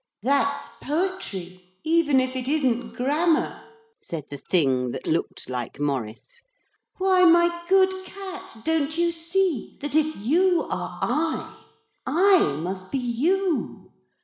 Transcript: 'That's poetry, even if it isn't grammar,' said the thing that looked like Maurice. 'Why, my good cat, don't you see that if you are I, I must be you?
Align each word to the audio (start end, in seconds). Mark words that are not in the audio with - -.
'That's 0.23 0.79
poetry, 0.79 1.75
even 1.83 2.19
if 2.19 2.35
it 2.35 2.47
isn't 2.47 2.93
grammar,' 2.93 3.61
said 4.01 4.25
the 4.31 4.37
thing 4.39 4.89
that 4.89 5.05
looked 5.05 5.47
like 5.47 5.79
Maurice. 5.79 6.41
'Why, 6.97 7.23
my 7.25 7.63
good 7.69 7.93
cat, 8.03 8.61
don't 8.65 8.97
you 8.97 9.11
see 9.11 9.77
that 9.79 9.93
if 9.93 10.17
you 10.17 10.63
are 10.71 10.97
I, 11.03 11.55
I 12.07 12.39
must 12.61 12.91
be 12.91 12.97
you? 12.97 13.91